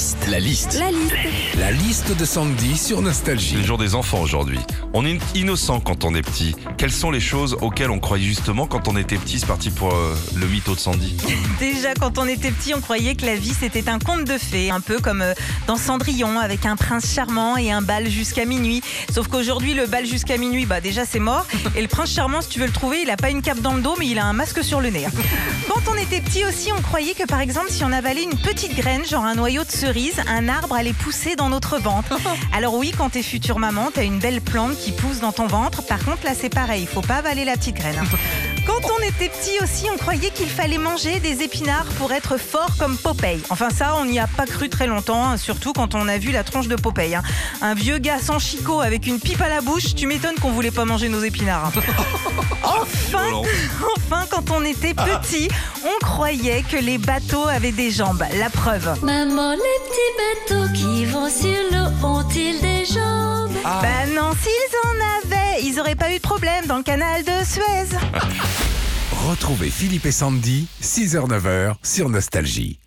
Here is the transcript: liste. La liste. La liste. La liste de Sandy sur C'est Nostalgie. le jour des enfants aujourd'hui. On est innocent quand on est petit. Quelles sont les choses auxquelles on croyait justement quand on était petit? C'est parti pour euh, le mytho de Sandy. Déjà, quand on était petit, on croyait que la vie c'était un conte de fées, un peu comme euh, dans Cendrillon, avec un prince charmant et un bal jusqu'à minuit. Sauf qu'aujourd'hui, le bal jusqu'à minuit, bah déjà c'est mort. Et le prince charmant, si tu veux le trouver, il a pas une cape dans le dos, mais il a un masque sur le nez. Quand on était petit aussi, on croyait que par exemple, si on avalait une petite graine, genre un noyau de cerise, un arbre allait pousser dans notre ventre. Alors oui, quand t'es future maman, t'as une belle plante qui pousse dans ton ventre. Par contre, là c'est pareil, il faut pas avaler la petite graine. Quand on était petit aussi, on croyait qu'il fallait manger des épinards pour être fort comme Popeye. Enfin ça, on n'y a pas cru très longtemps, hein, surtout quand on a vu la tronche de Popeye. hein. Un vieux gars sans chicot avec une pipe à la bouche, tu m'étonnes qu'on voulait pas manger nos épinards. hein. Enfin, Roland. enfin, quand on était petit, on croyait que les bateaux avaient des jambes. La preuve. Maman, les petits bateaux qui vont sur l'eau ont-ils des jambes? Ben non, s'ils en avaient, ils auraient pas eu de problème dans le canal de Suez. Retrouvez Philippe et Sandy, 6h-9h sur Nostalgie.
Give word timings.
liste. 0.00 0.26
La 0.30 0.40
liste. 0.40 0.78
La 0.78 0.90
liste. 0.90 1.14
La 1.58 1.72
liste 1.72 2.16
de 2.16 2.24
Sandy 2.24 2.78
sur 2.78 2.96
C'est 2.96 3.02
Nostalgie. 3.02 3.56
le 3.56 3.62
jour 3.62 3.76
des 3.76 3.94
enfants 3.94 4.22
aujourd'hui. 4.22 4.58
On 4.94 5.04
est 5.04 5.18
innocent 5.34 5.78
quand 5.80 6.04
on 6.04 6.14
est 6.14 6.22
petit. 6.22 6.56
Quelles 6.78 6.90
sont 6.90 7.10
les 7.10 7.20
choses 7.20 7.58
auxquelles 7.60 7.90
on 7.90 7.98
croyait 7.98 8.24
justement 8.24 8.66
quand 8.66 8.88
on 8.88 8.96
était 8.96 9.18
petit? 9.18 9.38
C'est 9.38 9.46
parti 9.46 9.68
pour 9.68 9.92
euh, 9.92 10.16
le 10.36 10.46
mytho 10.46 10.74
de 10.74 10.80
Sandy. 10.80 11.18
Déjà, 11.60 11.92
quand 11.92 12.16
on 12.16 12.26
était 12.26 12.50
petit, 12.50 12.72
on 12.74 12.80
croyait 12.80 13.14
que 13.14 13.26
la 13.26 13.36
vie 13.36 13.52
c'était 13.52 13.90
un 13.90 13.98
conte 13.98 14.24
de 14.24 14.38
fées, 14.38 14.70
un 14.70 14.80
peu 14.80 15.00
comme 15.00 15.20
euh, 15.20 15.34
dans 15.66 15.76
Cendrillon, 15.76 16.38
avec 16.38 16.64
un 16.64 16.76
prince 16.76 17.12
charmant 17.12 17.58
et 17.58 17.70
un 17.70 17.82
bal 17.82 18.08
jusqu'à 18.08 18.46
minuit. 18.46 18.80
Sauf 19.12 19.28
qu'aujourd'hui, 19.28 19.74
le 19.74 19.84
bal 19.86 20.06
jusqu'à 20.06 20.38
minuit, 20.38 20.64
bah 20.64 20.80
déjà 20.80 21.04
c'est 21.04 21.18
mort. 21.18 21.46
Et 21.76 21.82
le 21.82 21.88
prince 21.88 22.10
charmant, 22.10 22.40
si 22.40 22.48
tu 22.48 22.58
veux 22.58 22.66
le 22.66 22.72
trouver, 22.72 23.02
il 23.02 23.10
a 23.10 23.18
pas 23.18 23.28
une 23.28 23.42
cape 23.42 23.60
dans 23.60 23.74
le 23.74 23.82
dos, 23.82 23.96
mais 23.98 24.06
il 24.06 24.18
a 24.18 24.24
un 24.24 24.32
masque 24.32 24.64
sur 24.64 24.80
le 24.80 24.88
nez. 24.88 25.06
Quand 25.68 25.92
on 25.92 25.94
était 25.96 26.22
petit 26.22 26.46
aussi, 26.46 26.70
on 26.72 26.80
croyait 26.80 27.12
que 27.12 27.26
par 27.26 27.40
exemple, 27.40 27.68
si 27.70 27.84
on 27.84 27.92
avalait 27.92 28.22
une 28.22 28.38
petite 28.38 28.74
graine, 28.74 29.04
genre 29.04 29.24
un 29.24 29.34
noyau 29.34 29.62
de 29.62 29.70
cerise, 29.70 29.89
un 30.28 30.48
arbre 30.48 30.76
allait 30.76 30.92
pousser 30.92 31.34
dans 31.34 31.48
notre 31.48 31.78
ventre. 31.78 32.16
Alors 32.52 32.74
oui, 32.74 32.92
quand 32.96 33.10
t'es 33.10 33.22
future 33.22 33.58
maman, 33.58 33.90
t'as 33.92 34.04
une 34.04 34.20
belle 34.20 34.40
plante 34.40 34.76
qui 34.76 34.92
pousse 34.92 35.20
dans 35.20 35.32
ton 35.32 35.46
ventre. 35.46 35.82
Par 35.84 36.04
contre, 36.04 36.24
là 36.24 36.32
c'est 36.34 36.48
pareil, 36.48 36.82
il 36.82 36.88
faut 36.88 37.00
pas 37.00 37.16
avaler 37.16 37.44
la 37.44 37.56
petite 37.56 37.76
graine. 37.76 38.00
Quand 38.66 38.80
on 38.98 39.02
était 39.02 39.28
petit 39.28 39.58
aussi, 39.62 39.86
on 39.92 39.96
croyait 39.96 40.30
qu'il 40.30 40.48
fallait 40.48 40.78
manger 40.78 41.18
des 41.20 41.42
épinards 41.42 41.86
pour 41.98 42.12
être 42.12 42.36
fort 42.38 42.70
comme 42.78 42.96
Popeye. 42.96 43.40
Enfin 43.50 43.68
ça, 43.70 43.94
on 43.96 44.04
n'y 44.04 44.18
a 44.20 44.26
pas 44.26 44.46
cru 44.46 44.68
très 44.68 44.86
longtemps, 44.86 45.24
hein, 45.24 45.36
surtout 45.36 45.72
quand 45.72 45.94
on 45.94 46.06
a 46.08 46.18
vu 46.18 46.30
la 46.30 46.44
tronche 46.44 46.68
de 46.68 46.76
Popeye. 46.76 47.14
hein. 47.14 47.22
Un 47.62 47.74
vieux 47.74 47.98
gars 47.98 48.18
sans 48.20 48.38
chicot 48.38 48.80
avec 48.80 49.06
une 49.06 49.18
pipe 49.18 49.40
à 49.40 49.48
la 49.48 49.60
bouche, 49.60 49.94
tu 49.94 50.06
m'étonnes 50.06 50.36
qu'on 50.40 50.52
voulait 50.52 50.70
pas 50.70 50.84
manger 50.84 51.08
nos 51.08 51.22
épinards. 51.22 51.66
hein. 51.76 51.80
Enfin, 52.62 53.24
Roland. 53.24 53.42
enfin, 53.96 54.26
quand 54.30 54.50
on 54.50 54.64
était 54.64 54.94
petit, 54.94 55.48
on 55.84 56.04
croyait 56.04 56.62
que 56.70 56.76
les 56.76 56.98
bateaux 56.98 57.46
avaient 57.48 57.72
des 57.72 57.90
jambes. 57.90 58.22
La 58.38 58.48
preuve. 58.50 58.96
Maman, 59.02 59.52
les 59.52 59.58
petits 59.88 60.54
bateaux 60.54 60.72
qui 60.74 61.04
vont 61.06 61.28
sur 61.28 61.48
l'eau 61.72 62.06
ont-ils 62.06 62.60
des 62.60 62.84
jambes? 62.84 63.50
Ben 63.82 64.14
non, 64.14 64.30
s'ils 64.40 64.76
en 64.84 65.26
avaient, 65.26 65.29
ils 65.62 65.78
auraient 65.80 65.94
pas 65.94 66.12
eu 66.12 66.16
de 66.16 66.22
problème 66.22 66.66
dans 66.66 66.78
le 66.78 66.82
canal 66.82 67.22
de 67.22 67.44
Suez. 67.44 67.96
Retrouvez 69.28 69.70
Philippe 69.70 70.06
et 70.06 70.12
Sandy, 70.12 70.66
6h-9h 70.82 71.74
sur 71.82 72.08
Nostalgie. 72.08 72.78